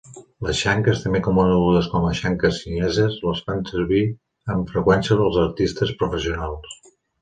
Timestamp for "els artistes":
5.31-5.99